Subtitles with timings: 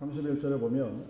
[0.00, 1.06] 31절에 보면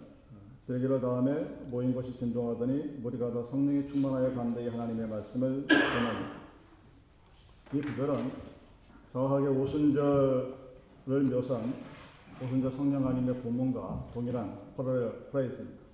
[0.68, 6.26] 되기를 다음에 모인 것이 진동하더니 무리가 다 성령이 충만하여 간대히 하나님의 말씀을 전하니
[7.72, 8.30] 이 구절은
[9.12, 10.54] 정확하게 오순절을
[11.06, 11.72] 묘사한
[12.42, 15.86] 오순절 성령 하나님의 본문과 동일한 프레이즈입니다.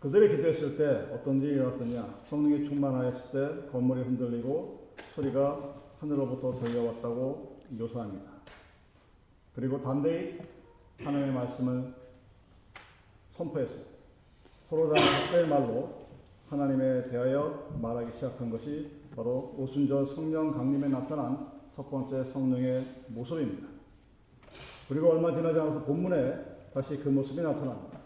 [0.00, 8.32] 그들이 기도했을 때 어떤 일이 일어났느냐 성령이 충만하였을 때 건물이 흔들리고 소리가 하늘로부터 들려왔다고 묘사합니다.
[9.54, 10.38] 그리고 담대히
[11.04, 11.94] 하나님의 말씀을
[13.36, 13.90] 선포했습니다.
[14.68, 16.06] 서로 다 각자의 말로
[16.48, 23.68] 하나님에 대하여 말하기 시작한 것이 바로 오순절 성령 강림에 나타난 첫 번째 성령의 모습입니다.
[24.88, 27.98] 그리고 얼마 지나지 않아서 본문에 다시 그 모습이 나타납니다.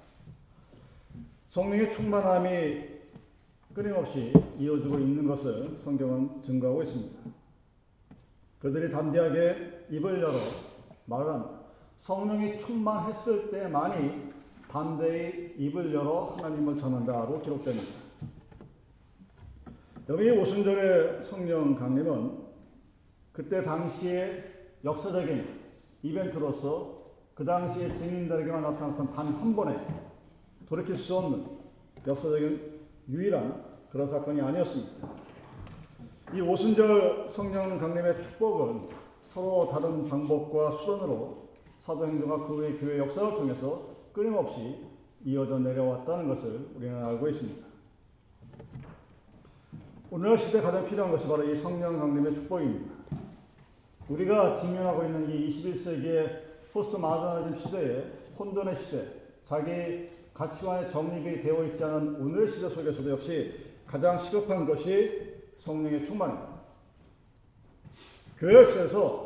[1.50, 2.96] 성령의 충만함이
[3.74, 7.16] 끊임없이 이어지고 있는 것을 성경은 증거하고 있습니다.
[8.60, 10.38] 그들이 담대하게 입을 열어
[11.06, 11.55] 말을 합니다.
[12.06, 14.28] 성령이 충만했을 때만이
[14.70, 17.98] 담대히 입을 열어 하나님을 전한다로 기록됩니다.
[20.08, 22.46] 여기 오순절의 성령 강림은
[23.32, 24.44] 그때 당시의
[24.84, 25.48] 역사적인
[26.02, 26.96] 이벤트로서
[27.34, 29.76] 그 당시의 증인들에게만 나타났던 단 한 번에
[30.68, 31.44] 돌이킬 수 없는
[32.06, 35.08] 역사적인 유일한 그런 사건이 아니었습니다.
[36.34, 38.90] 이 오순절 성령 강림의 축복은
[39.26, 41.45] 서로 다른 방법과 수단으로
[41.86, 44.84] 사도행전과 그 후의 교회 역사를 통해서 끊임없이
[45.24, 47.64] 이어져 내려왔다는 것을 우리는 알고 있습니다.
[50.10, 52.92] 오늘날 시대에 가장 필요한 것이 바로 이 성령 강림의 축복입니다.
[54.08, 56.40] 우리가 직면하고 있는 이 21세기의
[56.72, 58.04] 포스트 마더니즘 시대에
[58.36, 59.06] 혼돈의 시대,
[59.48, 63.54] 자기 가치관의 정립이 되어 있지 않은 오늘의 시대 속에서도 역시
[63.86, 66.48] 가장 시급한 것이 성령의 충만입니다.
[68.38, 69.25] 교회 역사에서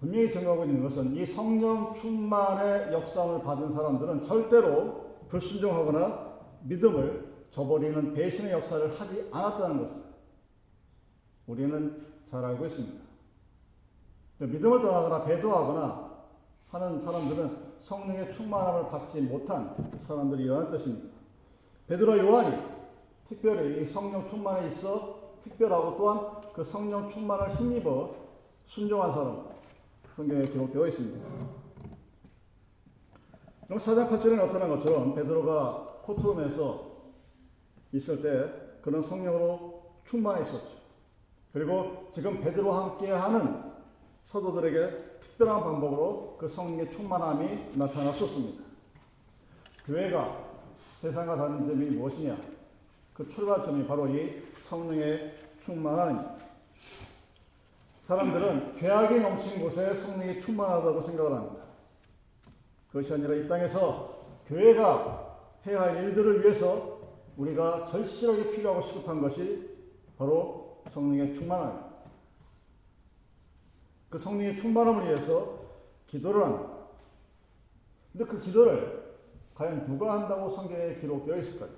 [0.00, 6.30] 분명히 증거하고 있는 것은 이 성령 충만의 역사을 받은 사람들은 절대로 불순종하거나
[6.62, 9.96] 믿음을 저버리는 배신의 역사를 하지 않았다는 것을
[11.46, 12.98] 우리는 잘 알고 있습니다.
[14.38, 16.10] 믿음을 떠나거나 배도하거나
[16.70, 19.74] 하는 사람들은 성령의 충만함을 받지 못한
[20.06, 21.08] 사람들이라는 뜻입니다.
[21.88, 22.56] 베드로 요한이
[23.28, 28.14] 특별히 성령 충만에 있어 특별하고 또한 그 성령 충만을 힘입어
[28.66, 29.49] 순종한 사람
[30.20, 31.28] 성경에 기록되어 있습니다.
[33.64, 36.90] 그럼 사장 8절에 나타난 것처럼 베드로가 코트룸에서
[37.92, 40.68] 있을 때 그런 성령으로 충만해 있었죠.
[41.54, 43.62] 그리고 지금 베드로와 함께하는
[44.26, 48.62] 사도들에게 특별한 방법으로 그 성령의 충만함이 나타났었습니다.
[49.86, 50.50] 교회가
[51.00, 52.36] 세상과 다른 점이 무엇이냐?
[53.14, 56.40] 그 출발점이 바로 이 성령의 충만함입니다.
[58.10, 61.64] 사람들은 죄악이 넘친 곳에 성령이 충만하다고 생각을 합니다.
[62.88, 66.98] 그것이 아니라 이 땅에서 교회가 해야 할 일들을 위해서
[67.36, 69.70] 우리가 절실하게 필요하고 시급한 것이
[70.18, 71.88] 바로 성령의 충만함입니다.
[74.08, 75.60] 그 성령의 충만함을 위해서
[76.08, 76.78] 기도를 합니다.
[78.10, 79.18] 근데 그 기도를
[79.54, 81.70] 과연 누가 한다고 성경에 기록되어 있을까요?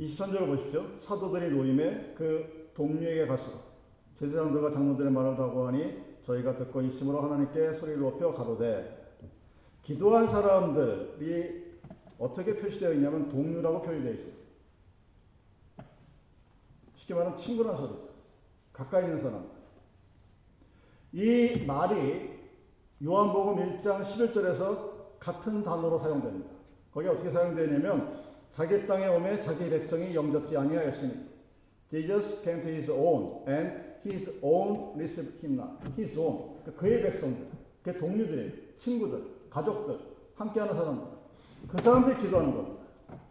[0.00, 0.98] 23절을 보십시오.
[0.98, 3.73] 사도들이 노임에 그 동료에게 가서
[4.14, 9.04] 제사장들과 장로들의 말을 다고 하니 저희가 듣고 있으므로 하나님께 소리를 높여 가로되
[9.82, 11.64] 기도한 사람들이
[12.18, 14.34] 어떻게 표시되어 있냐면 동료라고 표시되어 있어요.
[16.96, 17.92] 쉽게 말하면 친구란 소리.
[18.72, 19.46] 가까이 있는 사람.
[21.12, 22.30] 이 말이
[23.04, 26.50] 요한복음 1장 11절에서 같은 단어로 사용됩니다.
[26.92, 31.34] 거기 어떻게 사용되냐면 자기 땅에 오매 자기 백성이 영접지 아니하였으니
[31.90, 35.70] Jesus came to his own and his own received him not.
[35.96, 36.60] his own.
[36.62, 37.46] 그러니까 그의 백성들,
[37.82, 39.98] 그의 동료들, 친구들, 가족들,
[40.34, 41.06] 함께하는 사람들.
[41.68, 42.84] 그 사람들이 기도하는 겁니다.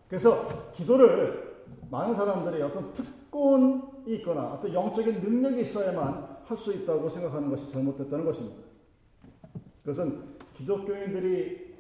[0.08, 7.50] 그래서 기도를 많은 사람들이 어떤 특권이 있거나 어떤 영적인 능력이 있어야만 할 수 있다고 생각하는
[7.50, 8.58] 것이 잘못됐다는 것입니다.
[9.84, 11.74] 그것은 기독교인들이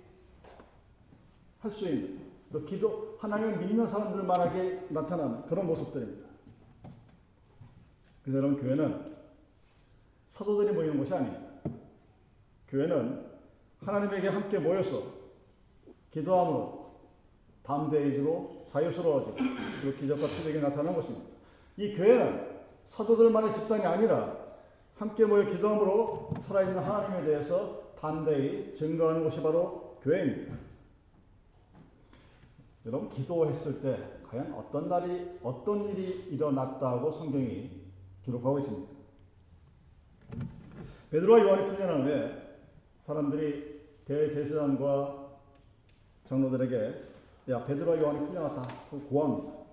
[1.59, 2.19] 할 수 있는
[2.51, 6.27] 또 기도 하나님을 믿는 사람들만하게 나타나는 그런 모습들입니다.
[8.23, 9.13] 그래서 교회는
[10.29, 11.41] 사도들이 모이는 곳이 아닙니다.
[12.69, 13.25] 교회는
[13.81, 15.03] 하나님에게 함께 모여서
[16.11, 16.93] 기도함으로
[17.63, 19.35] 담대해지고 자유스러워지고
[19.81, 21.25] 그리고 기적과 표적이 나타나는 것입니다.
[21.77, 22.53] 이 교회는
[22.89, 24.37] 사도들만의 집단이 아니라
[24.95, 30.55] 함께 모여 기도함으로 살아있는 하나님에 대해서 담대히 증거하는 곳이 바로 교회입니다.
[32.85, 33.97] 여러분 기도했을 때
[34.29, 37.82] 과연 어떤 날이 어떤 일이 일어났다고 성경이
[38.25, 38.91] 기록하고 있습니다.
[41.11, 42.57] 베드로와 요한이 풀려난 후에
[43.05, 45.29] 사람들이 대제사장과
[46.27, 47.03] 장로들에게
[47.49, 48.67] 야 베드로와 요한이 풀려났다
[49.09, 49.63] 고합니다.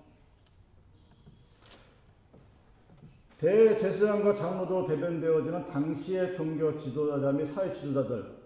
[3.38, 8.38] 대제사장과 장로도 대변되어지는 당시의 종교 지도자 및 사회 지도자들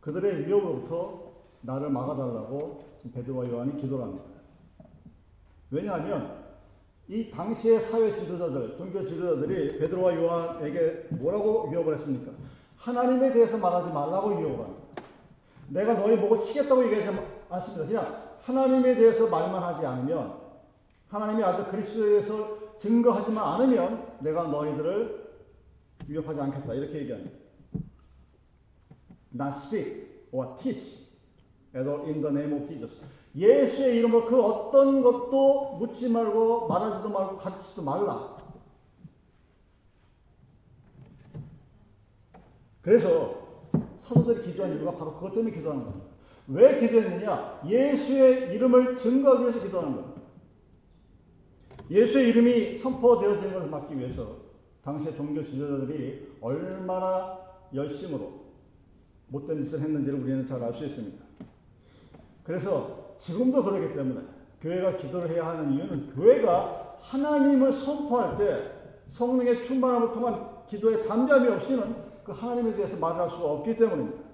[0.00, 4.24] 그들의 위협으로부터 나를 막아달라고 베드로와 요한이 기도를 합니다.
[5.70, 6.35] 왜냐하면
[7.08, 12.32] 이 당시의 사회 지도자들, 종교 지도자들이 베드로와 요한에게 뭐라고 위협을 했습니까?
[12.76, 14.86] 하나님에 대해서 말하지 말라고 위협을 합니다.
[15.68, 17.18] 내가 너희 보고 치겠다고 얘기하지
[17.48, 17.86] 않습니다.
[17.86, 20.34] 그냥 하나님에 대해서 말만 하지 않으면
[21.08, 25.26] 하나님이 아들 그리스도에 대해서 증거하지만 않으면 내가 너희들을
[26.08, 26.74] 위협하지 않겠다.
[26.74, 27.36] 이렇게 얘기합니다.
[29.34, 31.06] Not speak or teach
[31.74, 33.00] at all in the name of Jesus.
[33.36, 38.36] 예수의 이름으로 그 어떤 것도 묻지 말고 말하지도 말고 가르치지도 말라.
[42.80, 43.46] 그래서
[44.04, 46.06] 사도들이 기도한 이유가 바로 그것 때문에 기도하는 겁니다.
[46.48, 47.62] 왜 기도했느냐?
[47.66, 50.22] 예수의 이름을 증거하기 위해서 기도하는 겁니다.
[51.90, 54.36] 예수의 이름이 선포되어지는 것을 막기 위해서
[54.82, 57.38] 당시의 종교 지도자들이 얼마나
[57.74, 58.46] 열심으로
[59.28, 61.24] 못된 짓을 했는지를 우리는 잘 알 수 있습니다.
[62.44, 64.20] 그래서 지금도 그렇기 때문에
[64.60, 68.72] 교회가 기도를 해야 하는 이유는 교회가 하나님을 선포할 때
[69.10, 74.26] 성령의 충만함을 통한 기도의 담대함이 없이는 그 하나님에 대해서 말을 할 수가 없기 때문입니다.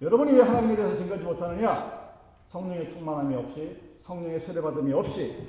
[0.00, 2.02] 여러분이 왜 하나님에 대해서 증거하지 못하느냐?
[2.48, 5.46] 성령의 충만함이 없이 성령의 세례받음이 없이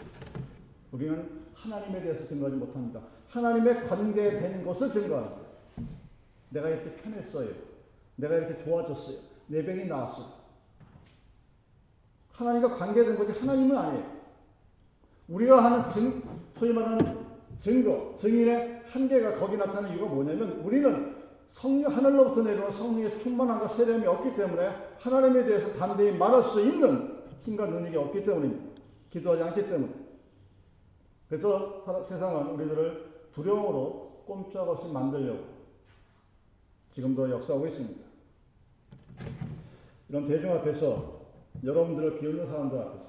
[0.92, 3.01] 우리는 하나님에 대해서 증거하지 못합니다.
[3.30, 5.38] 하나님의 관계된 것을 증거합니다.
[6.50, 7.50] 내가 이렇게 편했어요.
[8.16, 9.18] 내가 이렇게 좋아졌어요.
[9.48, 10.43] 내 병이 나았어요.
[12.33, 14.13] 하나님과 관계된 거지 하나님은 아니에요.
[15.30, 16.21] 우리가 하는 증,
[16.57, 17.24] 소위 말하는
[17.62, 21.15] 증거, 증인의 한계가 거기 나타나는 이유가 뭐냐면 우리는
[21.51, 24.69] 성령 하늘로부터 내려온 성령의 충만함과 세례함이 없기 때문에
[25.00, 28.81] 하나님에 대해서 담대히 말할 수 있는 힘과 능력이 없기 때문입니다.
[29.12, 29.94] 기도하지 않기 때문에.
[31.30, 35.45] 그래서 세상은 우리들을 두려움으로 꼼짝없이 만들려고
[36.94, 38.03] 지금도 역사하고 있습니다.
[40.09, 41.22] 이런 대중 앞에서
[41.61, 43.05] 여러분들을 비웃는 사람들 앞에서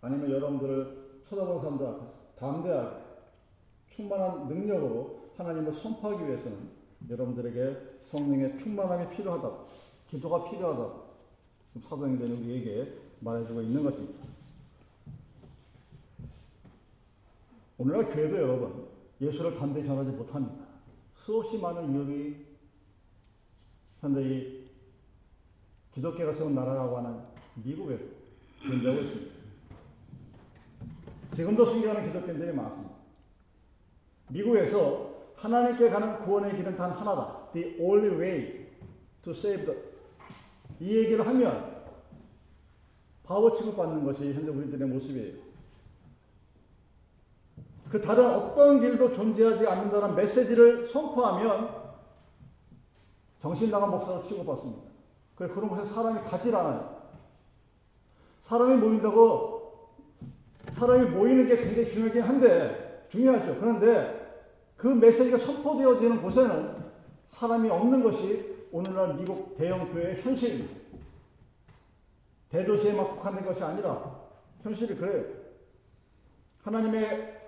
[0.00, 2.96] 아니면 여러분들을 쳐다보는 사람들 앞에서 담대하게
[3.94, 6.70] 충만한 능력으로 하나님을 선포하기 위해서는
[7.08, 9.66] 여러분들에게 성령의 충만함이 필요하다고
[10.08, 11.08] 기도가 필요하다고
[11.82, 14.24] 사도행전이 우리에게 말해주고 있는 것입니다.
[17.76, 18.88] 오늘날 교회도 여러분
[19.20, 20.66] 예수를 담대히 전하지 못합니다.
[21.16, 22.46] 수없이 많은 유혹이
[24.00, 24.68] 현재 이
[25.94, 27.20] 기독교가 세운 나라라고 하는
[27.64, 27.98] 미국에
[28.62, 29.38] 존재하고 있습니다.
[31.34, 32.94] 지금도 순교하는 기독교인들이 많습니다.
[34.28, 37.50] 미국에서 하나님께 가는 구원의 길은 단 하나다.
[37.52, 38.66] The only way
[39.22, 39.80] to save the.
[40.80, 41.78] 이 얘기를 하면
[43.24, 45.48] 바보 취급받는 것이 현재 우리들의 모습이에요.
[47.90, 51.78] 그 다른 어떤 길도 존재하지 않는다는 메시지를 선포하면
[53.40, 54.82] 정신 나간 목사로 취급받습니다.
[55.36, 56.97] 그런 곳에 사람이 가질 않아요.
[58.48, 59.58] 사람이 모인다고
[60.72, 63.56] 사람이 모이는 게 굉장히 중요하긴 한데 중요하죠.
[63.60, 64.46] 그런데
[64.76, 66.76] 그 메시지가 선포되어지는 곳에는
[67.28, 70.78] 사람이 없는 것이 오늘날 미국 대형 교회의 현실입니다.
[72.48, 74.18] 대도시에만 국한된 것이 아니라
[74.62, 75.24] 현실이 그래요.
[76.62, 77.40] 하나님의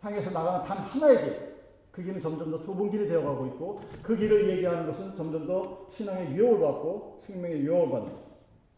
[0.00, 1.56] 향해서 나가는 단 하나의 길,
[1.92, 6.34] 그 길은 점점 더 좁은 길이 되어가고 있고 그 길을 얘기하는 것은 점점 더 신앙의
[6.34, 8.29] 유혹을 받고 생명의 유혹을 받는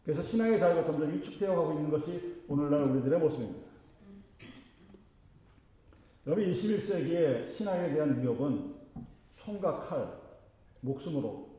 [0.03, 3.67] 그래서 신앙의 자유가 점점 위축되어 가고 있는 것이 오늘날 우리들의 모습입니다.
[6.27, 8.75] 여러분 21세기의 신앙에 대한 위협은
[9.35, 10.07] 총과 칼,
[10.81, 11.49] 목숨으로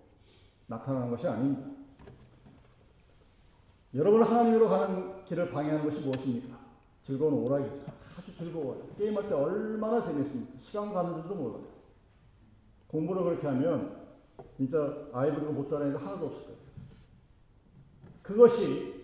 [0.67, 1.71] 나타나는 것이 아닙니다.
[3.95, 6.59] 여러분 하나님으로 가는 길을 방해하는 것이 무엇입니까?
[7.05, 7.93] 즐거운 오락입니다.
[8.19, 8.89] 아주 즐거워요.
[8.99, 10.53] 게임할 때 얼마나 재밌습니까?
[10.63, 11.65] 시간 가는 줄도 몰라요.
[12.89, 14.05] 공부를 그렇게 하면
[14.57, 16.54] 진짜 아이들이 못게 하나도 거예요.
[18.25, 18.95] 그것이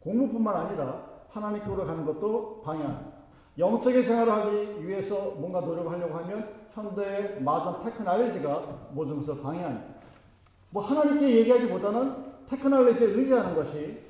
[0.00, 3.18] 공부뿐만 아니라 하나님께로 가는 것도 방해합니다.
[3.58, 9.98] 영적인 생활을 하기 위해서 뭔가 노력을 하려고 하면 현대의 마전 테크놀로지가 모든 것을 방해합니다.
[10.70, 14.00] 뭐 하나님께 얘기하기보다는 테크놀로지에 의지하는 것이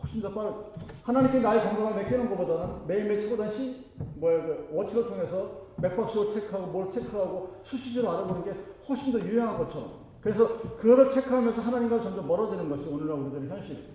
[0.00, 0.72] 훨씬 더 빠르죠.
[1.02, 6.92] 하나님께 나의 건강을 맡기는 것보다는 매일매일 치고 다시 뭐야 그 워치를 통해서 맥박수를 체크하고 뭘
[6.92, 8.52] 체크하고 수시로 알아보는 게
[8.88, 10.03] 훨씬 더 유용한 것처럼.
[10.24, 13.92] 그래서 그거를 체크하면서 하나님과 점점 멀어지는 것이 오늘날 우리들의 현실입니다.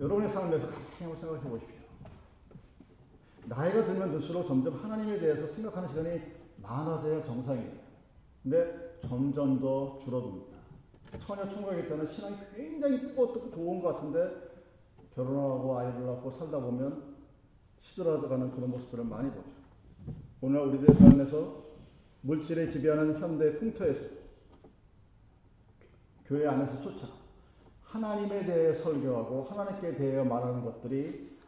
[0.00, 1.76] 여러분의 삶에서 가만히 한번 생각해 보십시오.
[3.44, 6.20] 나이가 들면 들수록 점점 하나님에 대해서 생각하는 시간이
[6.56, 7.74] 많아져야 정상이에요.
[8.42, 10.56] 근데 점점 더 줄어듭니다.
[11.20, 14.50] 처녀 총각일 때는 신앙이 굉장히 뜨겁고 좋은 것 같은데
[15.14, 17.14] 결혼하고 아이를 낳고 살다 보면
[17.82, 19.44] 시들어가는 그런 모습들을 많이 보죠.
[20.40, 21.65] 오늘 우리들의 삶에서
[22.26, 24.04] 물질에 지배하는 현대 풍토에서
[26.24, 27.06] 교회 안에서조차
[27.82, 31.38] 하나님에 대해 설교하고 하나님께 대해 말하는 것들이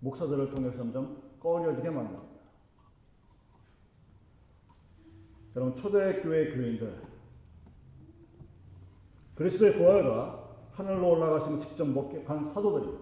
[0.00, 2.32] 목사들을 통해서 점점 꺼려지게 만듭니다.
[5.56, 7.02] 여러분 초대교회 교인들
[9.34, 12.98] 그리스도의 부활과 하늘로 올라가시면 직접 목격한 사도들이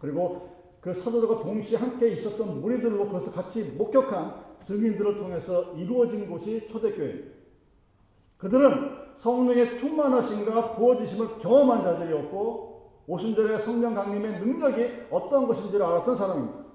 [0.00, 7.36] 그리고 그 사도들과 동시에 함께 있었던 무리들로 그것을 같이 목격한 증인들을 통해서 이루어진 곳이 초대교회입니다.
[8.38, 16.66] 그들은 성령의 충만하심과 부어지심을 경험한 자들이었고 오순절의 성령 강림의 능력이 어떤 것인지를 알았던 사람입니다.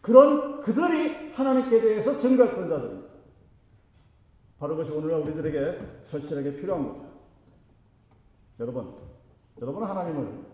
[0.00, 3.06] 그런 그들이 하나님께 대해서 증거했던 자들입니다.
[4.58, 7.06] 바로 그것이 오늘날 우리들에게 절실하게 필요한 거죠.
[8.60, 8.94] 여러분,
[9.60, 10.46] 여러분은 하나님을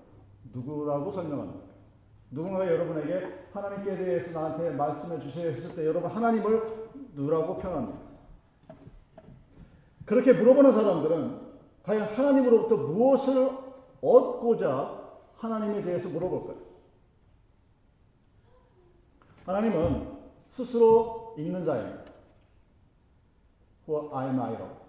[0.53, 1.62] 누구라고 설명합니까?
[2.33, 8.01] 누군가가 여러분에게 하나님께 대해서 나한테 말씀해 주세요 했을 때 여러분 하나님을 누구라고 표현합니까?
[10.07, 11.41] 그렇게 물어보는 사람들은
[11.83, 13.51] 과연 하나님으로부터 무엇을
[14.01, 15.01] 얻고자
[15.37, 16.57] 하나님에 대해서 물어볼까요?
[19.45, 20.09] 하나님은
[20.49, 22.03] 스스로 있는 자입니다.
[23.89, 24.83] Who am I라고.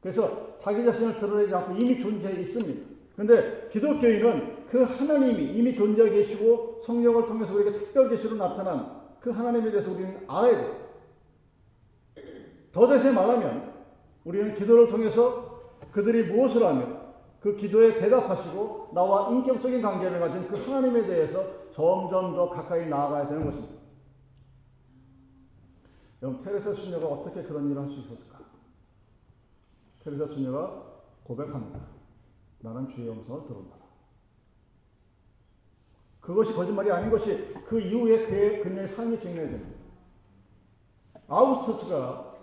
[0.00, 2.88] 그래서 자기 자신을 드러내지 않고 이미 존재해 있습니다.
[3.16, 9.70] 근데 기독교인은 그 하나님이 이미 존재해 계시고 성령을 통해서 우리에게 특별 계시로 나타난 그 하나님에
[9.70, 10.88] 대해서 우리는 알아야 돼요.
[12.72, 13.72] 더 자세히 말하면
[14.24, 16.98] 우리는 기도를 통해서 그들이 무엇을 하며
[17.40, 23.44] 그 기도에 대답하시고 나와 인격적인 관계를 가진 그 하나님에 대해서 점점 더 가까이 나아가야 되는
[23.46, 23.78] 것입니다.
[26.20, 28.40] 여러분 테레사 수녀가 어떻게 그런 일을 할 수 있었을까?
[30.02, 30.82] 테레사 수녀가
[31.22, 31.80] 고백합니다.
[32.60, 33.77] 나는 주의 음성을 들었다.
[36.28, 39.78] 그것이 거짓말이 아닌 것이 그 이후에 그의 그녀의 삶이 증명이 됩니다.
[41.26, 42.34] 아우스트스가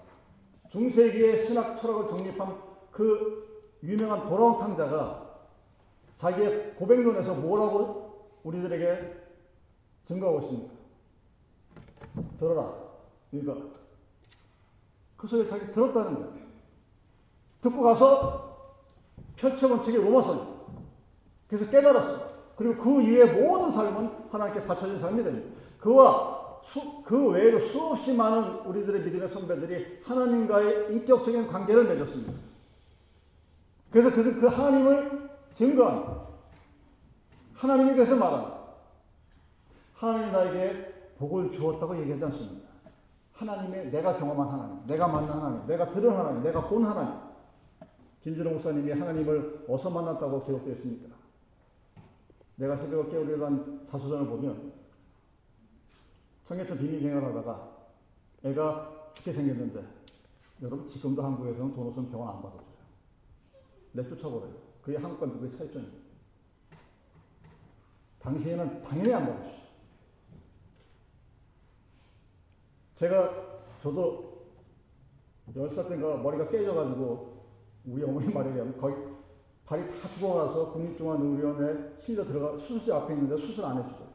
[0.72, 5.38] 중세기의 신학 철학을 정립한 그 유명한 돌아온 탕자가
[6.18, 9.24] 자기의 고백론에서 뭐라고 우리들에게
[10.08, 10.74] 증거하고 있습니까?
[12.40, 12.74] 들어라,
[13.34, 13.62] 읽어라.
[15.16, 16.34] 그 소리를 자기 들었다는 거예요.
[17.62, 18.82] 듣고 가서
[19.36, 20.56] 펼쳐본 책이 로마서입니다.
[21.48, 22.25] 그래서 깨달았어요.
[22.56, 25.56] 그리고 그 이후의 모든 삶은 하나님께 바쳐진 삶이 됩니다.
[25.80, 32.34] 그와 수, 그 외에도 수없이 많은 우리들의 믿음의 선배들이 하나님과의 인격적인 관계를 맺었습니다.
[33.92, 36.26] 그래서 그, 그 하나님을 증거합니다.
[37.54, 38.56] 하나님에 대해서 말합니다.
[39.94, 42.68] 하나님이 나에게 복을 주었다고 얘기하지 않습니다.
[43.34, 47.14] 하나님의 내가 경험한 하나님, 내가 만난 하나님, 내가 들은 하나님, 내가 본 하나님.
[48.24, 51.15] 김준호 목사님이 하나님을 어디서 만났다고 기록되어 있습니까?
[52.56, 54.74] 내가 새벽에 깨우려던 자소전을 보면
[56.48, 57.76] 청계천 비밀 생활하다가
[58.44, 59.84] 애가 죽게 생겼는데
[60.62, 62.66] 여러분 지금도 한국에서는 돈 없으면 병원 안 받아줘요.
[63.94, 64.54] 내쫓아버려요.
[64.82, 66.06] 그게 한국과 미국의 차이점입니다.
[68.20, 69.56] 당시에는 당연히 안 받았어요.
[73.00, 74.46] 제가 저도
[75.54, 77.46] 10살 때인가 머리가 깨져가지고
[77.86, 78.96] 우리 어머니 말에 의하면 거의
[79.66, 84.06] 발이 다 죽어가서 국립중앙의료원에 실려 들어가 수술실 앞에 있는데 수술 안 해주죠.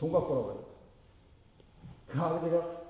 [0.00, 0.64] 돈 갖고 오라고 해요.
[2.08, 2.84] 그 아버지가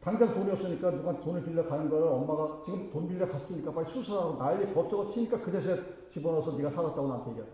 [0.00, 4.38] 당장 돈이 없으니까 누가 돈을 빌려 가는 거를 엄마가 지금 돈 빌려 갔으니까 빨리 수술하고
[4.38, 7.46] 난리 법적으로 치니까 그 대신 집어넣어서 네가 살았다고 나한테 얘기해.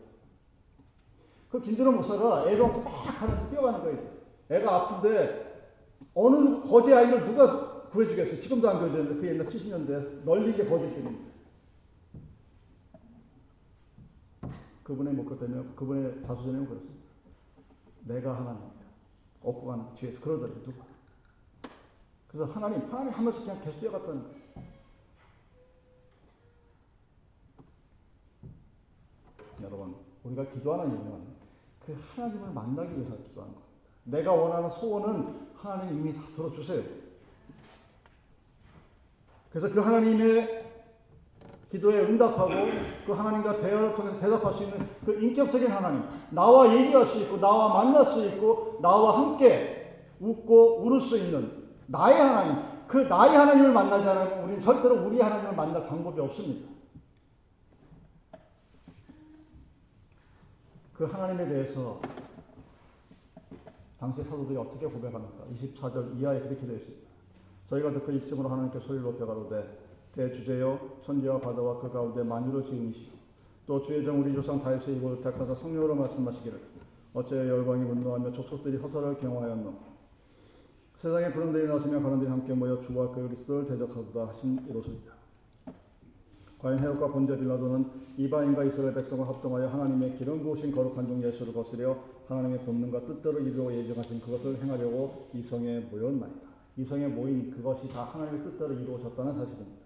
[1.50, 3.98] 그 김준호 목사가 애가 막 하는데 뛰어가는 거예요.
[4.50, 5.44] 애가 아픈데
[6.14, 8.40] 어느 거지 아이를 누가 구해주겠어요.
[8.40, 11.33] 지금도 안 구해주는데 그 옛날 70년대 널리게 거짓들입니다.
[14.84, 17.04] 그분의 목표 때문에 그분의 자수 전에는 그렇습니다.
[18.04, 18.84] 내가 하나님이다.
[19.42, 20.84] 업고 가는 뒤에서 그러더니 누가.
[22.28, 24.44] 그래서 하나님, 하나님 하면서 그냥 계속 뛰어갔다는 거예요.
[29.62, 31.34] 여러분, 우리가 기도하는 이유는
[31.86, 33.72] 그 하나님을 만나기 위해서 기도하는 겁니다.
[34.04, 36.82] 내가 원하는 소원은 하나님 이미 다 들어주세요.
[39.50, 40.63] 그래서 그 하나님의
[41.74, 42.50] 기도에 응답하고
[43.04, 47.82] 그 하나님과 대화를 통해서 대답할 수 있는 그 인격적인 하나님, 나와 얘기할 수 있고, 나와
[47.82, 54.08] 만날 수 있고, 나와 함께 웃고 울을 수 있는 나의 하나님, 그 나의 하나님을 만나지
[54.08, 56.72] 않으면 우리는 절대로 우리 하나님을 만날 방법이 없습니다.
[60.92, 62.00] 그 하나님에 대해서
[63.98, 65.44] 당시 사도들이 어떻게 고백합니까?
[65.52, 67.04] 24절 이하에 그렇게 되어 있습니다.
[67.66, 69.83] 저희가 듣고 입심으로 하나님께 소리를 높여가로되
[70.14, 73.14] 대주제여 천지와 바다와 그 가운데 만유를 지으시고
[73.66, 76.60] 또 주의 정 우리 조상 다윗의 입을 택하사 성령으로 말씀하시기를
[77.14, 79.74] 어찌하여 열방이 분노하며 족속들이 허사를 경화하였노
[80.96, 85.12] 세상에 구름들이 나서며 가는들이 함께 모여 주와 그 그리스도를 대적하도다 하신 이로소이다
[86.64, 91.94] 과연 헤롯과 본제 빌라도는 이방인과 이스라엘 백성을 합동하여 하나님의 기름 부으신 거룩한 종 예수를 거스려
[92.26, 96.54] 하나님의 본능과 뜻대로 이루어 예정하신 그것을 행하려고 이성에 모였나이다.
[96.78, 99.83] 이성에 모인 그것이 다 하나님의 뜻대로 이루어졌다는 사실입니다.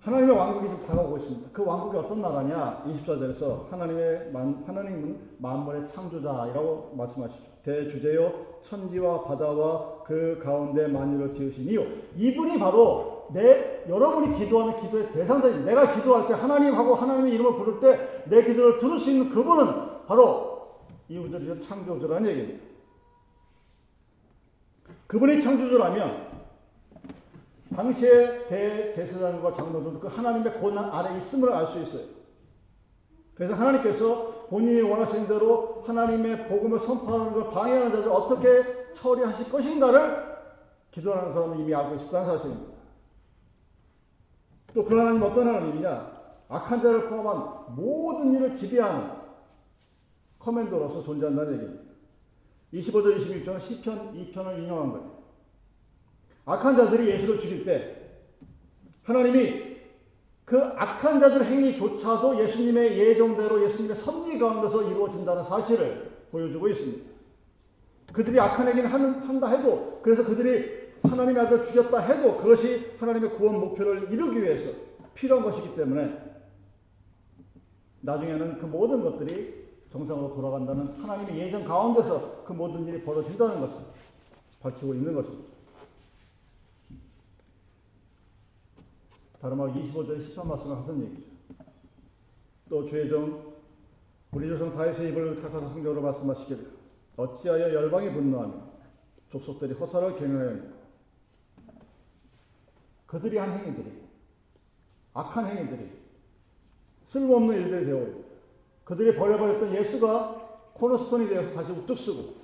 [0.00, 1.50] 하나님의 왕국이 지금 다가오고 있습니다.
[1.52, 2.84] 그 왕국이 어떤 나라냐?
[2.86, 7.50] 24절에서 하나님의 만, 하나님은 만물의 창조자라고 말씀하시죠.
[7.64, 11.86] 대주제요 천지와 바다와 그 가운데 만유를 지으신 이유.
[12.16, 15.66] 이분이 바로 내 여러분이 기도하는 기도의 대상자입니다.
[15.66, 20.70] 내가 기도할 때 하나님하고 하나님의 이름을 부를 때 내 기도를 들을 수 있는 그분은 바로
[21.08, 22.64] 이 우주의 창조주라는 얘기입니다.
[25.06, 26.29] 그분이 창조주라면
[27.74, 32.06] 당시의 대제사장과 장로들도 그 하나님의 고난 아래 있음을 알 수 있어요.
[33.34, 40.30] 그래서 하나님께서 본인이 원하시는 대로 하나님의 복음을 선포하는 걸 방해하는 자들 어떻게 처리하실 것인가를
[40.90, 42.70] 기도하는 사람은 이미 알고 있었다는 사실입니다.
[44.74, 46.20] 또 그 하나님 어떤 하나님이냐?
[46.48, 49.10] 악한 자를 포함한 모든 일을 지배하는
[50.38, 51.90] 커맨더로서 존재한다는 얘기입니다.
[52.74, 55.19] 25절 26절은 시편 2편을 인용한 거예요.
[56.50, 57.96] 악한 자들이 예수를 죽일 때
[59.04, 59.70] 하나님이
[60.44, 67.10] 그 악한 자들 행위조차도 예수님의 예정대로 예수님의 섭리 가운데서 이루어진다는 사실을 보여주고 있습니다.
[68.12, 74.12] 그들이 악한 행위를 한다 해도 그래서 그들이 하나님의 아들을 죽였다 해도 그것이 하나님의 구원 목표를
[74.12, 74.76] 이루기 위해서
[75.14, 76.18] 필요한 것이기 때문에
[78.00, 83.76] 나중에는 그 모든 것들이 정상으로 돌아간다는 하나님의 예정 가운데서 그 모든 일이 벌어진다는 것을
[84.60, 85.49] 밝히고 있는 것입니다.
[89.40, 91.30] 다른 말 25절 10편 말씀을 하던 얘기죠.
[92.68, 93.54] 또 주의 종
[94.32, 96.70] 우리 조상 다윗의 입을 탁하사 성경으로 말씀하시기를
[97.16, 98.54] 어찌하여 열방이 분노하며
[99.32, 100.60] 족속들이 허사를 경영하였
[103.06, 103.92] 그들이 한 행위들이
[105.14, 105.90] 악한 행위들이
[107.06, 108.06] 쓸모없는 일들이 되어
[108.84, 112.34] 그들이 버려버렸던 예수가 코너스톤이 되어서 다시 우뚝 쓰고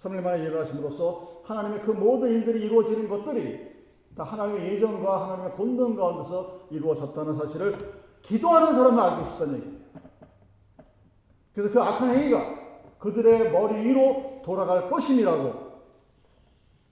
[0.00, 3.71] 3일 만에 일어나심으로써 하나님의 그 모든 일들이 이루어지는 것들이 다
[4.16, 9.82] 하나님의 예정과 하나님의 본능 가운데서 이루어졌다는 사실을 기도하는 사람은 알고 있었다는 얘기예요.
[11.54, 12.62] 그래서 그 악한 행위가
[12.98, 15.72] 그들의 머리 위로 돌아갈 것임이라고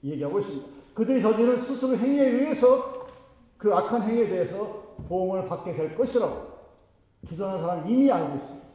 [0.04, 0.66] 얘기하고 있습니다.
[0.94, 3.06] 그들이 저지른 스스로 행위에 의해서
[3.56, 6.50] 그 악한 행위에 대해서 보험을 받게 될 것이라고
[7.28, 8.66] 기도하는 사람은 이미 알고 있습니다.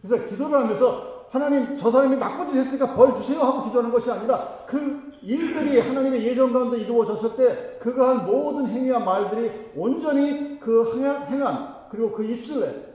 [0.00, 4.64] 그래서 기도를 하면서 하나님 저 사람이 나쁜 짓 했으니까 벌 주세요 하고 기도하는 것이 아니라
[4.66, 11.88] 그 일들이 하나님의 예정 가운데 이루어졌을 때 그가 한 모든 행위와 말들이 온전히 그 행한
[11.90, 12.94] 그리고 그 입술에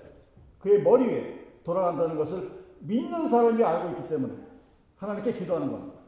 [0.59, 4.33] 그의 머리 위에 돌아간다는 것을 믿는 사람이 알고 있기 때문에
[4.97, 5.99] 하나님께 기도하는 겁니다.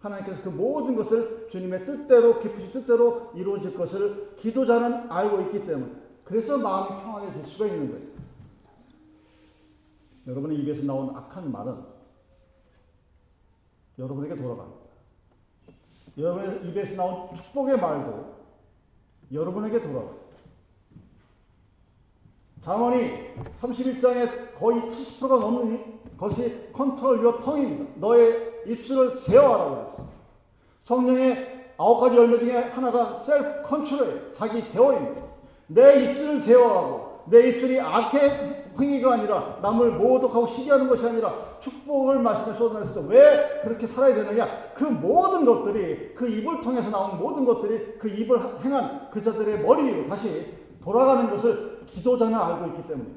[0.00, 5.92] 하나님께서 그 모든 것을 주님의 뜻대로 깊으신 뜻대로 이루어질 것을 기도자는 알고 있기 때문에
[6.24, 8.09] 그래서 마음이 평안해질 수가 있는 거예요.
[10.30, 11.76] 여러분의 입에서 나온 악한 말은
[13.98, 14.80] 여러분에게 돌아갑니다.
[16.16, 18.34] 여러분의 입에서 나온 축복의 말도
[19.32, 20.20] 여러분에게 돌아갑니다.
[22.62, 27.92] 잠언이 31장에 거의 70%가 넘는 것이 control your tongue입니다.
[27.96, 30.08] 너의 입술을 제어하라고 그랬어요.
[30.82, 35.22] 성령의 아홉 가지 열매 중에 하나가 self control, 자기 제어입니다.
[35.68, 42.24] 내 입술을 제어하고 내 입술이 악의 행위가 아니라 남을 모독하고 시기하는 것이 아니라 축복을
[42.56, 44.72] 쏟아냈을 때왜 그렇게 살아야 되느냐?
[44.74, 49.84] 그 모든 것들이 그 입을 통해서 나온 모든 것들이 그 입을 행한 그 자들의 머리
[49.84, 53.10] 위로 다시 돌아가는 것을 기도자는 알고 있기 때문에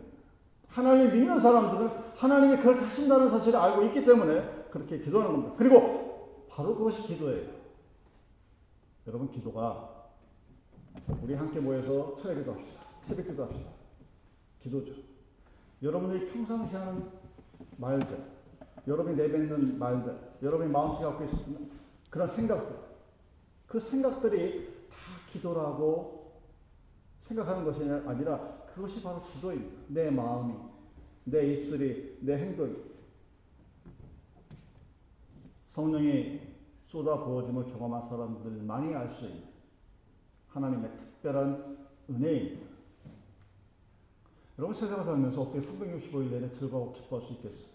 [0.67, 5.56] 하나님을 믿는 사람들은 하나님이 그렇게 하신다는 사실을 알고 있기 때문에 그렇게 기도하는 겁니다.
[5.58, 7.47] 그리고 바로 그것이 기도예요.
[9.08, 9.89] 여러분 기도가
[11.21, 12.82] 우리 함께 모여서 철야 기도합시다.
[13.08, 13.72] 새벽 기도합시다.
[14.63, 14.93] 기도죠.
[15.82, 17.10] 여러분들이 평상시 하는
[17.78, 18.17] 말들,
[18.88, 21.71] 여러분이 내뱉는 말들, 여러분이 마음속에 갖고 있는
[22.10, 22.76] 그런 생각들,
[23.67, 24.95] 그 생각들이 다
[25.32, 26.41] 기도라고
[27.23, 29.82] 생각하는 것이 아니라 그것이 바로 기도입니다.
[29.89, 30.54] 내 마음이,
[31.26, 32.76] 내 입술이, 내 행동이.
[35.69, 36.39] 성령이
[36.88, 39.43] 쏟아 부어짐을 경험한 사람들만이 알 수 있는
[40.49, 41.78] 하나님의 특별한
[42.10, 42.62] 은혜입니다.
[44.57, 47.73] 여러분 세상을 살면서 어떻게 365일 내내 즐거워 기뻐할 수 있겠어요?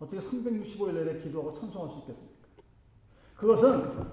[0.00, 2.48] 어떻게 365일 내내 기도하고 찬송할 수 있겠습니까?
[3.36, 4.06] 그것은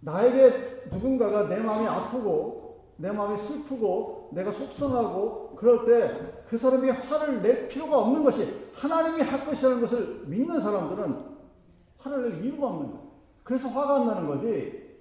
[0.00, 7.42] 나에게 누군가가 내 마음이 아프고 내 마음이 슬프고 내가 속상하고 그럴 때 그 사람이 화를
[7.42, 11.36] 낼 필요가 없는 것이 하나님이 할 것이라는 것을 믿는 사람들은
[11.98, 13.08] 화를 낼 이유가 없는 거예요.
[13.44, 14.98] 그래서 화가 안 나는 거지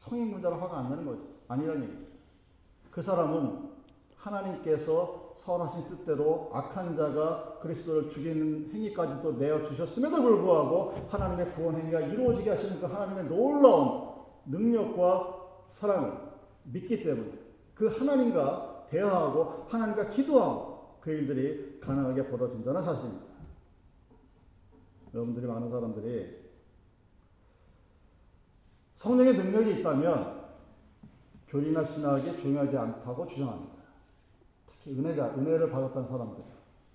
[0.00, 2.08] 성인 문제로 화가 안 나는 거지 아니라는.
[2.90, 3.70] 그 사람은
[4.22, 12.50] 하나님께서 선하신 뜻대로 악한 자가 그리스도를 죽이는 행위까지도 내어 주셨음에도 불구하고 하나님의 구원 행위가 이루어지게
[12.50, 14.12] 하시는 그 하나님의 놀라운
[14.46, 16.12] 능력과 사랑을
[16.64, 17.32] 믿기 때문에
[17.74, 23.26] 그 하나님과 대화하고 하나님과 기도하고 그 일들이 가능하게 벌어진다는 사실입니다.
[25.12, 26.42] 여러분들이 많은 사람들이
[28.96, 30.42] 성령의 능력이 있다면
[31.48, 33.71] 교리나 신학이 중요하지 않다고 주장합니다.
[34.86, 36.42] 은혜자, 은혜를 받았던 사람들,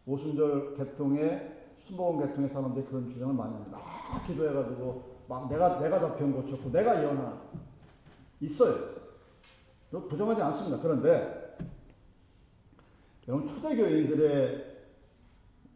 [0.05, 1.55] 오순절 계통의
[1.87, 3.79] 수목원 계통의 사람들이 그런 주장을 많이 합니다.
[4.11, 7.41] 막 기도해가지고 막 내가 내가 다 병 고쳤고 내가 예언하
[8.41, 8.97] 있어요.
[9.91, 10.79] 부정하지 않습니다.
[10.81, 11.55] 그런데
[13.27, 14.77] 여러분 초대교인들의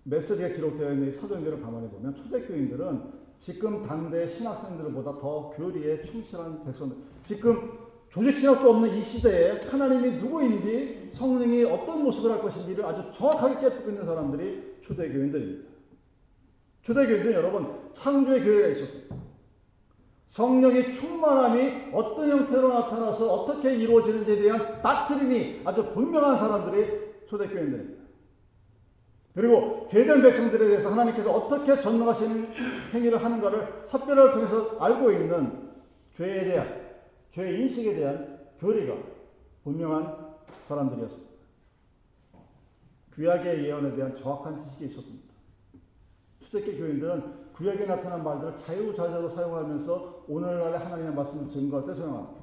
[0.04, 6.97] 메시지가 기록되어 있는 사도행전을 가만히 보면 초대교인들은 지금 당대 신학생들보다 더 교리에 충실한 백성들.
[7.26, 7.81] 지금
[8.12, 13.89] 조직 신학도 없는 이 시대에 하나님이 누구인지 성령이 어떤 모습을 할 것인지를 아주 정확하게 깨닫고
[13.89, 15.69] 있는 사람들이 초대교인들입니다.
[16.84, 19.15] 초대교인들은 여러분 창조의 교회가 있었습니다.
[20.28, 26.88] 성령의 충만함이 어떤 형태로 나타나서 어떻게 이루어지는지에 대한 닥트린이 아주 분명한 사람들이
[27.28, 28.02] 초대교인들입니다.
[29.34, 32.47] 그리고 죄된 백성들에 대해서 하나님께서 어떻게 전능하시는
[32.93, 35.71] 행위를 하는가를 섭별을 통해서 알고 있는
[36.17, 36.81] 죄에 대한
[37.34, 38.96] 죄 인식에 대한 교리가
[39.63, 40.36] 분명한
[40.67, 41.32] 사람들이었습니다.
[43.15, 45.32] 구약의 예언에 대한 정확한 지식이 있었습니다.
[46.41, 52.41] 초대교 교인들은 구약에 나타난 말들을 자유자재로 사용하면서 오늘날의 하나님의 말씀을 증거할 때 사용합니다.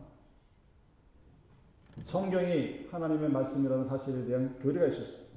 [2.04, 5.28] 성경이 하나님의 말씀이라는 사실에 대한 교리가 있었습니다.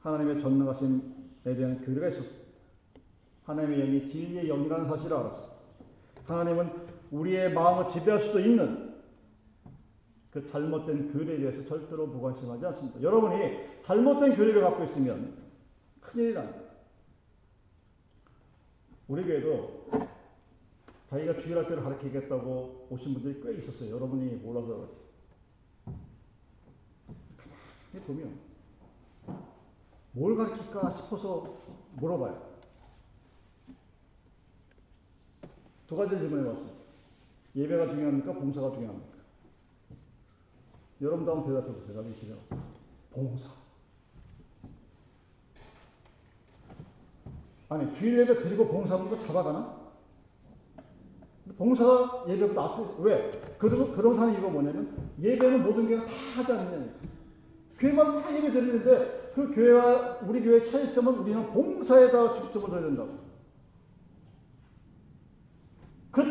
[0.00, 2.44] 하나님의 전능하심에 대한 교리가 있었습니다.
[3.44, 5.54] 하나님의 영이 진리의 영이라는 사실을 알았습니다.
[6.26, 6.83] 하나님은
[7.14, 8.92] 우리의 마음을 지배할 수도 있는
[10.32, 13.00] 그 잘못된 교리에 대해서 절대로 무관심하지 않습니다.
[13.00, 15.36] 여러분이 잘못된 교리를 갖고 있으면
[16.00, 16.64] 큰일이랍니다.
[19.06, 19.90] 우리 교회도
[21.08, 23.94] 자기가 주일학교를 가르치겠다고 오신 분들이 꽤 있었어요.
[23.94, 24.94] 여러분이 몰라서 그렇지.
[27.36, 28.38] 가만히 보면
[30.12, 31.58] 뭘 가르칠까 싶어서
[31.92, 32.54] 물어봐요.
[35.86, 36.83] 두 가지 질문이 왔습니다.
[37.56, 38.32] 예배가 중요합니까?
[38.32, 39.14] 봉사가 중요합니까?
[41.00, 41.96] 여러분도 한번 대답해 보세요.
[41.96, 42.36] 나도 있으요
[43.10, 43.48] 봉사.
[47.68, 49.84] 아니, 주일 예배 드리고 봉사하는 거 잡아가나?
[51.56, 53.56] 봉사가 예배보다 앞에, 왜?
[53.58, 56.92] 그런, 그런 사는 이유가 뭐냐면, 예배는 모든 교회가 다 하지 않느냐.
[57.78, 63.18] 교회마다 다 예배 드리는데, 그 교회와 우리 교회의 차이점은 우리는 봉사에다 초점을 둬야 된다고.
[66.10, 66.22] 그,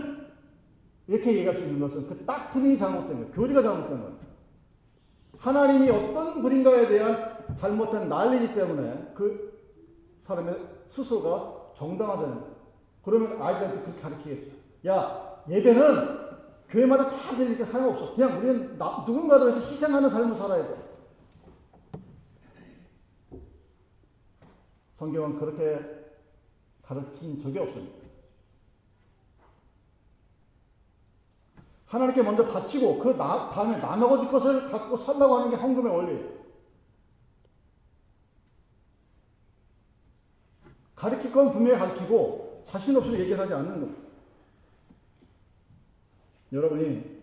[1.13, 3.32] 이렇게 얘기할 수 있는 것은 그 딱트린이 잘못된 거예요.
[3.34, 4.17] 교리가 잘못된 거예요.
[5.38, 9.54] 하나님이 어떤 분인가에 대한 잘못된 난리이기 때문에 그
[10.23, 12.56] 사람의 스스로가 정당화되는 거예요.
[13.04, 14.52] 그러면 아이들한테 그렇게 가르치겠죠.
[14.88, 15.84] 야, 예배는
[16.69, 18.15] 교회마다 다 되니까 소용없어.
[18.15, 20.76] 그냥 우리는 나, 누군가를 위해서 희생하는 삶을 살아야 돼.
[24.95, 25.80] 성경은 그렇게
[26.82, 28.02] 가르친 적이 없습니다.
[31.93, 36.27] 하나님께 먼저 바치고 그 나, 다음에 나머지 것을 갖고 살라고 하는 게 헌금의 원리예요.
[40.95, 44.01] 가르칠 건 분명히 가르치고 자신 없이 얘기하지 않는 겁니다.
[46.51, 47.21] 여러분이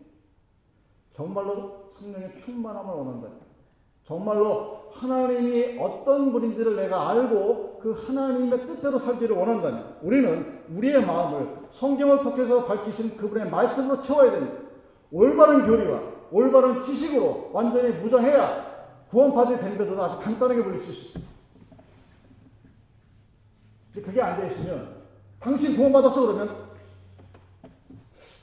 [1.16, 3.28] 정말로 성령의 충만함을 원한다.
[4.06, 12.22] 정말로 하나님이 어떤 분인지를 내가 알고 그 하나님의 뜻대로 살기를 원한다면 우리는 우리의 마음을 성경을
[12.22, 14.61] 통해서 밝히신 그분의 말씀으로 채워야 됩니다.
[15.11, 18.70] 올바른 교리와 올바른 지식으로 완전히 무장해야
[19.11, 21.30] 구원받을 되는데도 아주 간단하게 불릴 수 있습니다.
[23.94, 25.02] 그게 안 되시면
[25.40, 26.70] 당신 구원받았어 그러면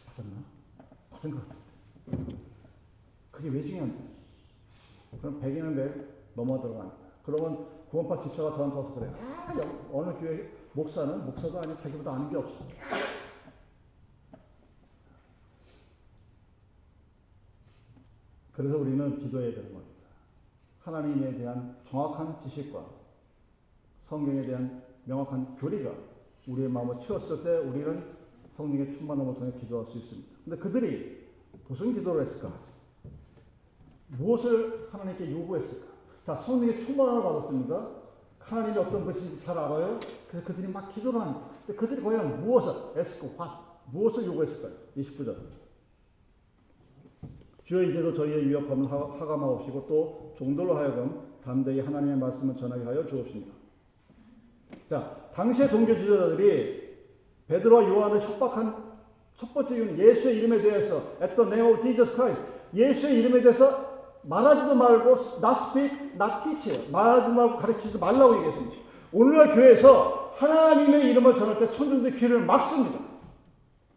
[0.06, 0.36] 받았나?
[1.12, 2.36] 받은 것 같은데.
[3.32, 3.98] 그게 왜 중요한데?
[5.22, 6.94] 그럼 100이면 100 넘어 들어간다.
[7.24, 9.10] 그러면 구원파 지처가 저한테 와서 그래.
[9.22, 9.54] 아,
[9.94, 12.68] 어느 교회 목사는 목사도 아니고 자기보다 아는 게 없어.
[18.54, 20.08] 그래서 우리는 기도해야 되는 겁니다.
[20.82, 22.86] 하나님에 대한 정확한 지식과
[24.08, 25.92] 성경에 대한 명확한 교리가
[26.48, 28.16] 우리의 마음을 채웠을 때 우리는
[28.56, 30.30] 성령의 충만함을 통해 기도할 수 있습니다.
[30.46, 31.28] 근데 그들이
[31.68, 32.54] 무슨 기도를 했을까?
[34.10, 35.88] 무엇을 하나님께 요구했을까?
[36.24, 38.07] 자, 성령의 충만함을 받았습니다.
[38.50, 40.00] 하나님이 어떤 것인지 잘 알아요.
[40.30, 41.48] 그래서 그들이 막 기도를 합니다.
[41.66, 44.72] 근데 그들이 과연 무엇을, 에스코, 화, 무엇을 요구했을까요?
[44.98, 45.36] 29절.
[47.66, 53.54] 주여 이제도 저희의 위협함을 하감하옵시고 또 종들로 하여금 담대히 하나님의 말씀을 전하게 하여 주옵십니다.
[54.90, 56.88] 자, 당시의 종교 지도자들이
[57.48, 58.88] 베드로와 요한을 협박한
[59.36, 62.42] 첫 번째 이유는 예수의 이름에 대해서 at the name of Jesus Christ
[62.74, 63.87] 예수의 이름에 대해서
[64.28, 68.78] 말하지도 말고 not speak, not teach 말하지 말고 가르치지 말라고 얘기했습니다.
[69.14, 73.00] 오늘날 교회에서 하나님의 이름을 전할 때 천중들 귀를 막습니다.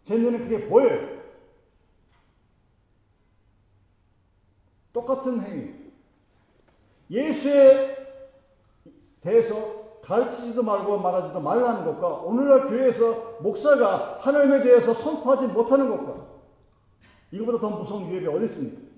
[0.07, 1.21] 제 눈에 그게 보여요.
[4.93, 5.75] 똑같은 행위.
[7.11, 7.97] 예수에
[9.21, 16.27] 대해서 가르치지도 말고 말하지도 말라는 것과 오늘날 교회에서 목사가 하나님에 대해서 선포하지 못하는 것과
[17.33, 18.89] 이거보다 더 무서운 위협이 어디 있습니까?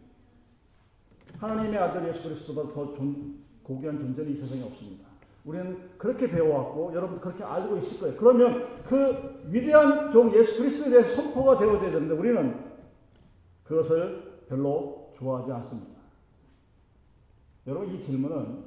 [1.42, 5.08] 하나님의 아들 예수 그리스도보다 더 존, 고귀한 존재는 이 세상에 없습니다.
[5.44, 8.16] 우리는 그렇게 배워왔고 여러분 그렇게 알고 있을 거예요.
[8.16, 12.64] 그러면 그 위대한 종 예수 그리스도에 대해 선포가 되어야 되는데 우리는
[13.64, 16.00] 그것을 별로 좋아하지 않습니다.
[17.66, 18.64] 여러분 이 질문은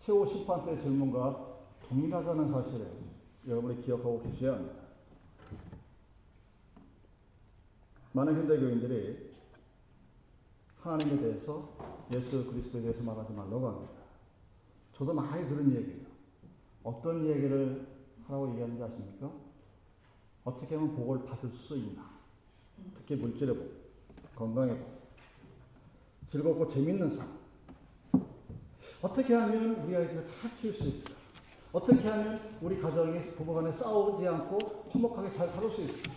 [0.00, 1.46] 최후 심판 때 질문과
[1.88, 2.88] 동일하다는 사실을
[3.48, 4.82] 여러분이 기억하고 계셔야 합니다.
[8.12, 9.31] 많은 현대 교인들이
[10.82, 11.68] 하나님에 대해서
[12.12, 13.92] 예수 그리스도에 대해서 말하지 말라고 합니다.
[14.96, 16.06] 저도 많이 들은 얘기예요.
[16.82, 17.86] 어떤 얘기를
[18.26, 19.30] 하라고 얘기하는지 아십니까?
[20.44, 22.10] 어떻게 하면 복을 받을 수 있나?
[22.96, 25.02] 특히 물질의 복, 건강의 복,
[26.28, 27.38] 즐겁고 재밌는 삶.
[29.02, 31.14] 어떻게 하면 우리 아이들을 다 키울 수 있을까?
[31.72, 34.58] 어떻게 하면 우리 가정이 부부간에 싸우지 않고
[34.90, 36.12] 화목하게 잘 살을 수 있을까?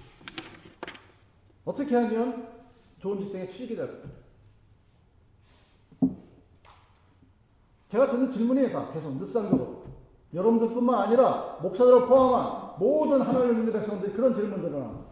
[1.65, 2.49] 어떻게 하면
[2.99, 4.24] 좋은 직장에 취직이 될까?
[7.95, 9.85] 제가 듣는 질문이 다 계속 늘상적으로
[10.33, 15.05] 여러분들뿐만 아니라 목사들을 포함한 모든 하나님의 백성들이 그런 질문들을 합니다.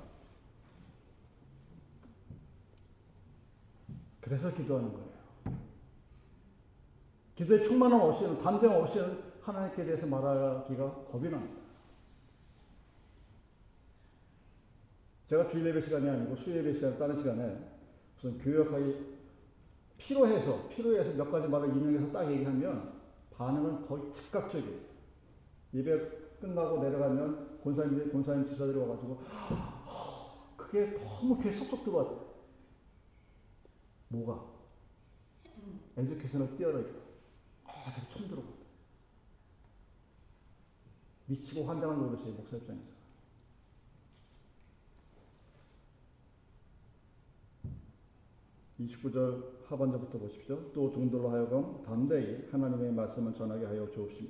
[4.20, 5.14] 그래서 기도하는 거예요.
[7.36, 11.62] 기도의 충만함 없이는 담대함 없이는 하나님께 대해서 말하기가 겁이 납니다.
[15.30, 17.58] 제가 주일 예배 시간이 아니고 수요 예배 시간 다른 시간에
[18.16, 19.13] 무슨 교역하기
[20.06, 24.80] 필요해서 필요해서 몇 가지 말을 인용해서 딱 얘기하면 반응은 거의 즉각적이에요.
[25.74, 29.22] 예배 끝나고 내려가면 권사님들 권사님 지사들이 와가지고
[30.58, 32.34] 그게 너무 귀에 쏙쏙 들어왔대.
[34.10, 34.54] 뭐가?
[35.98, 36.80] 에듀케이션을 뛰어라.
[37.66, 38.64] 아, 되게 처음 들어본다.
[41.28, 42.94] 미치고 환장한 노릇이에요, 목사 입장에서.
[48.80, 50.60] (29절) 하반절부터 보십시오.
[50.74, 54.30] 또 종들로 하여금 담대히 하나님의 말씀을 전하게 하여 주옵시며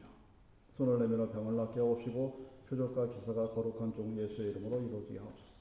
[0.78, 5.54] 손을 내밀어 병을 낫게 하옵시고 표적과 기사가 거룩한 종 예수의 이름으로 이루어지게 하옵소서.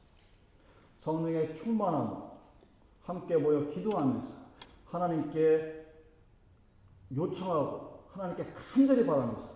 [1.01, 2.31] 성령의 충만함
[3.03, 4.29] 함께 모여 기도하면서
[4.87, 5.85] 하나님께
[7.17, 9.51] 요청하고 하나님께 간절히 바라면서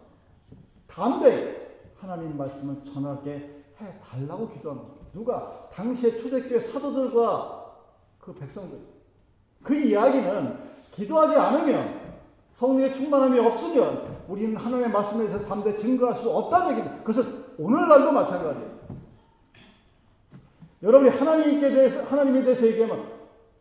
[0.89, 1.57] 담대히
[1.95, 5.07] 하나님 말씀을 전하게 해 달라고 기도하는 겁니다.
[5.13, 7.77] 누가 당시의 초대교회 사도들과
[8.19, 8.96] 그 백성들
[9.67, 10.59] 그 이야기는
[10.93, 12.01] 기도하지 않으면
[12.55, 16.99] 성령의 충만함이 없으면 우리는 하나님의 말씀에 대해서 담대 증거할 수 없다는 얘기입니다.
[17.03, 18.77] 그것은 오늘날도 마찬가지예요.
[20.85, 23.11] 여러분이 하나님께 대해서 하나님에 대해서 얘기하면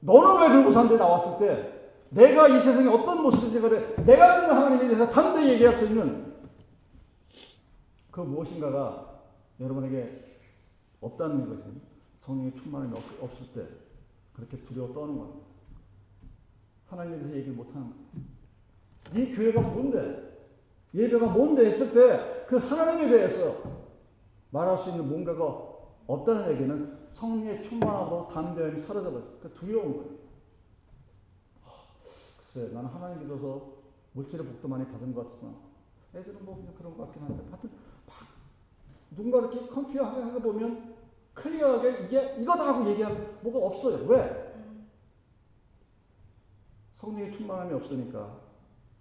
[0.02, 1.72] 너는 왜 그러고 산데 나왔을 때
[2.10, 6.36] 내가 이 세상에 어떤 모습인지 그래 내가 믿는 하나님에 대해서 담대히 얘기할 수 있는
[8.12, 9.08] 그 무엇인가가
[9.60, 10.40] 여러분에게
[11.02, 11.82] 없다는 것은
[12.22, 13.68] 성령의 충만함이 없, 을 때
[14.34, 15.55] 그렇게 두려워 떠는 겁니다.
[16.88, 19.30] 하나님에 대해서 얘기를 못하는 거예요.
[19.30, 20.26] 이 교회가 뭔데?
[20.94, 23.56] 예배가 뭔데 했을 때 그 하나님에 대해서
[24.52, 25.44] 말할 수 있는 뭔가가
[26.08, 29.24] 없다는 얘기는 성령의 충만하고 담대함이 사라져버려.
[29.42, 30.16] 그 두려운 거예요.
[32.38, 33.74] 글쎄, 나는 하나님 믿어서
[34.14, 35.56] 물질의 복도 많이 받은 것 같지만
[36.14, 37.70] 애들은 뭐 그냥 그런 것 같긴 한데 하여튼
[38.06, 38.16] 막
[39.12, 40.96] 누군가 이렇게 컴퓨터 하게 보면
[41.34, 44.06] 클리어하게 이게 이거다 하고 얘기하면 뭐가 없어요.
[44.06, 44.45] 왜?
[47.06, 48.40] 성령의 충만함이 없으니까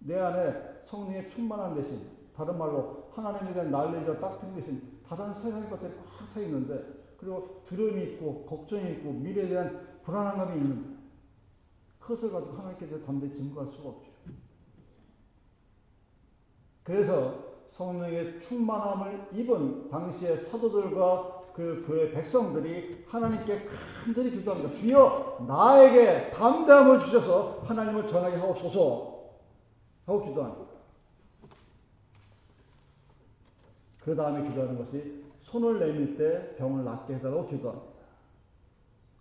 [0.01, 5.71] 내 안에 성령의 충만함 대신 다른 말로 하나님에 대한 난리가 딱 트는 대신 다른 세상의
[5.71, 6.85] 것들이 꽉 차 있는데
[7.17, 10.95] 그리고 두려움이 있고 걱정이 있고 미래에 대한 불안한 감이 있는데
[11.99, 14.11] 그것을 가지고 하나님께 대해 담대히 증거할 수가 없죠.
[16.83, 23.69] 그래서 성령의 충만함을 입은 당시의 사도들과 그 교회 백성들이 하나님께
[24.05, 24.71] 간절히 기도합니다.
[24.77, 29.15] 주여 나에게 담대함을 주셔서 하나님을 전하게 하옵소서
[30.07, 30.65] 하고 기도합니다.
[34.05, 37.87] 그 다음에 기도하는 것이 손을 내밀 때 병을 낫게 해달라고 기도합니다.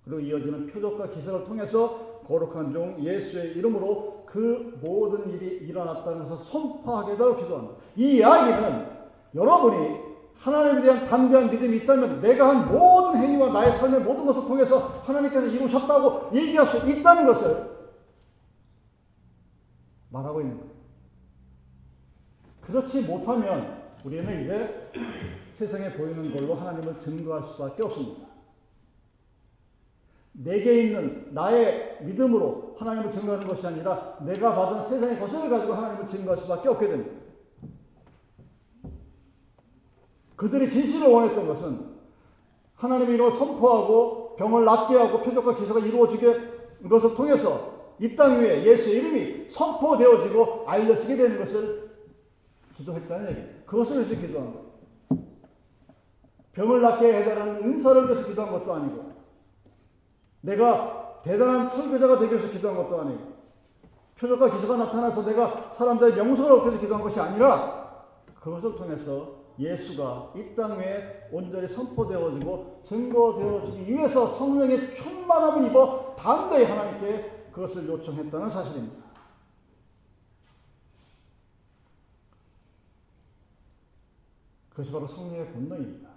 [0.04, 7.14] 그리고 이어지는 표적과 기사를 통해서 거룩한 종 예수의 이름으로 그 모든 일이 일어났다는 것을 선포하게
[7.14, 7.76] 해달라고 기도합니다.
[7.96, 8.88] 이 이야기는
[9.36, 15.02] 여러분이 하나님에 대한 담대한 믿음이 있다면 내가 한 모든 행위와 나의 삶의 모든 것을 통해서
[15.06, 17.74] 하나님께서 이루셨다고 얘기할 수 있다는 것을
[20.10, 20.74] 말하고 있는 거예요.
[22.62, 24.92] 그렇지 못하면 우리는 이제
[25.56, 28.28] 세상에 보이는 걸로 하나님을 증거할 수밖에 없습니다.
[30.34, 36.38] 내게 있는 나의 믿음으로 하나님을 증거하는 것이 아니라 내가 받은 세상의 것을 가지고 하나님을 증거할
[36.42, 37.23] 수밖에 없게 됩니다.
[40.44, 41.94] 그들이 진실을 원했던 것은
[42.76, 48.96] 하나님의 이름을 선포하고 병을 낫게 하고 표적과 기사가 이루어지게 것을 통해서 이 땅 위에 예수의
[48.98, 51.92] 이름이 선포되어지고 알려지게 되는 것을
[52.76, 53.50] 기도했다는 얘기예요.
[53.66, 55.24] 그것을 위해서 기도한 거예요.
[56.52, 59.14] 병을 낫게 해달라는 은사를 위해서 기도한 것도 아니고
[60.42, 63.34] 내가 대단한 설교자가 되기 위해서 기도한 것도 아니고
[64.20, 68.04] 표적과 기사가 나타나서 내가 사람들의 명성을 얻기 위해서 기도한 것이 아니라
[68.42, 77.50] 그것을 통해서 예수가 이 땅 위에 온전히 선포되어지고 증거되어지기 위해서 성령의 충만함을 입어 담대히 하나님께
[77.52, 79.04] 그것을 요청했다는 사실입니다.
[84.72, 86.10] 그것이 바로 성령의 본능입니다.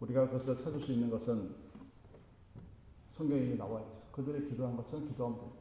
[0.00, 1.54] 우리가 그것을 찾을 수 있는 것은
[3.16, 3.92] 성경에 나와 있죠.
[4.12, 5.58] 그들이 기도한 것처럼 기도하면 됩니다.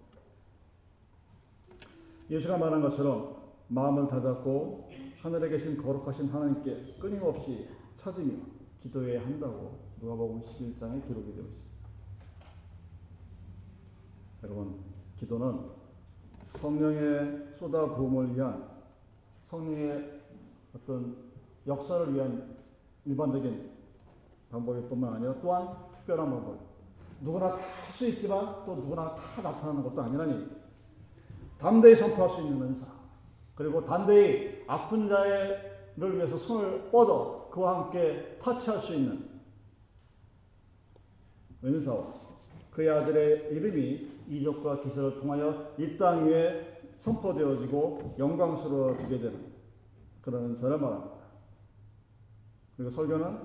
[2.29, 4.89] 예수가 말한 것처럼 마음을 다잡고
[5.21, 8.33] 하늘에 계신 거룩하신 하나님께 끊임없이 찾으며
[8.81, 11.67] 기도해야 한다고 누가복음 11장에 기록이 되어 있습니다.
[14.43, 14.79] 여러분,
[15.17, 15.59] 기도는
[16.51, 18.69] 성령의 쏟아 부음을 위한
[19.49, 20.21] 성령의
[20.75, 21.17] 어떤
[21.65, 22.55] 역사를 위한
[23.05, 23.71] 일반적인
[24.51, 26.59] 방법일 뿐만 아니라 또한 특별한 방법.
[27.21, 30.47] 누구나 다 할 수 있지만 또 누구나 다 나타나는 것도 아니라니.
[31.57, 32.85] 담대히 선포할 수 있는 은사.
[33.57, 39.27] 그리고 담대히 아픈 자를 위해서 손을 뻗어 그와 함께 터치할 수 있는
[41.63, 42.13] 은사와
[42.71, 49.53] 그의 아들의 이름이 이적과 기사를 통하여 이 땅 위에 선포되어지고 영광스러워지게 되는
[50.21, 51.17] 그런 은사를 말합니다.
[52.75, 53.39] 그리고 설교는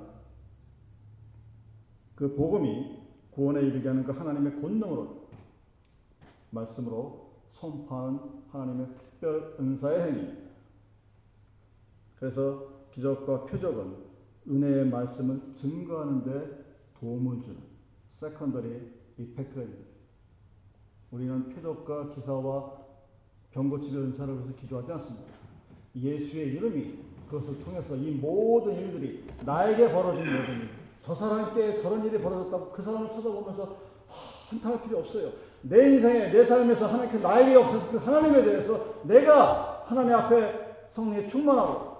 [2.15, 2.99] 그 복음이
[3.31, 5.29] 구원에 이르게 하는 그 하나님의 권능으로
[6.51, 7.22] 말씀으로
[7.63, 8.19] 선포하는
[8.51, 10.51] 하나님의 특별 은사의 행위입니다.
[12.19, 13.97] 그래서 기적과 표적은
[14.49, 16.65] 은혜의 말씀을 증거하는 데
[16.99, 17.59] 도움을 주는
[18.19, 19.93] secondary effect입니다.
[21.13, 22.83] 우리는 표적과 기사와
[23.53, 25.33] 병 고치는 은사를 위해서 기도하지 않습니다.
[25.95, 26.99] 예수의 이름이
[27.29, 30.69] 그것을 통해서 이 모든 일들이 나에게 벌어진 모든 일,
[31.03, 33.77] 저 사람께 저런 일이 벌어졌다고 그 사람을 쳐다보면서
[34.49, 35.52] 한탄할 필요 없어요.
[35.63, 41.93] 내 인생에 내 삶에서 하나님께 나에게 없어서 그 하나님에 대해서 내가 하나님 앞에 성령에 충만하고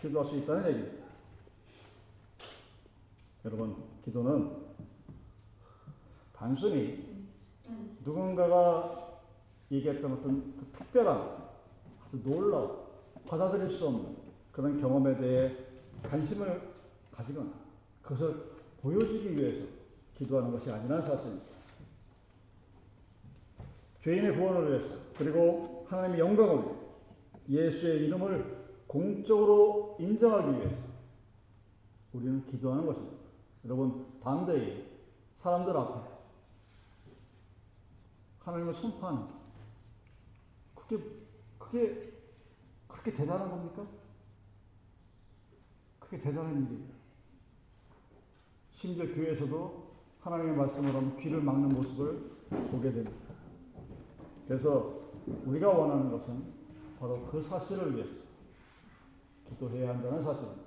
[0.00, 1.04] 기도할 수 있다는 얘기입니다.
[3.44, 4.50] 여러분, 기도는
[6.32, 7.26] 단순히
[8.04, 9.18] 누군가가
[9.70, 11.16] 얘기했던 어떤 그 특별한
[12.06, 12.78] 아주 놀라운
[13.26, 14.16] 받아들일 수 없는
[14.50, 15.56] 그런 경험에 대해
[16.02, 16.72] 관심을
[17.12, 17.50] 가지거나
[18.02, 18.50] 그것을
[18.82, 19.66] 보여주기 위해서
[20.16, 21.59] 기도하는 것이 아니라는 사실입니다.
[24.02, 26.64] 죄인의 구원을 위해서 그리고 하나님의 영광을
[27.48, 30.88] 위해 예수의 이름을 공적으로 인정하기 위해서
[32.12, 33.16] 우리는 기도하는 것입니다.
[33.64, 34.86] 여러분 담대히
[35.42, 36.10] 사람들 앞에
[38.40, 39.32] 하나님을 선포하는 게
[40.74, 41.04] 그게
[41.58, 42.12] 그게
[42.88, 43.86] 그렇게 대단한 겁니까?
[46.00, 46.94] 그게 대단한 일입니다.
[48.72, 49.90] 심지어 교회에서도
[50.20, 52.30] 하나님의 말씀을 하면 귀를 막는 모습을
[52.70, 53.19] 보게 됩니다.
[54.50, 54.98] 그래서
[55.46, 56.42] 우리가 원하는 것은
[56.98, 58.10] 바로 그 사실을 위해서
[59.48, 60.62] 기도해야 한다는 사실입니다.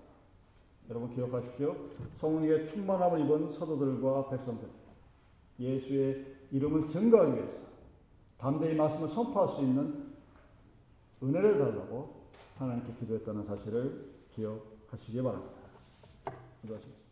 [0.90, 1.76] 여러분 기억하십시오.
[2.16, 4.70] 성령의 충만함을 입은 사도들과 백성들,
[5.60, 7.62] 예수의 이름을 증거하기 위해서
[8.38, 10.14] 담대히 말씀을 선포할 수 있는
[11.22, 12.24] 은혜를 달라고
[12.60, 15.56] 하나님께 기도했다는 사실을 기억하시기 바랍니다.
[16.62, 17.02] 기도하시겠습니다.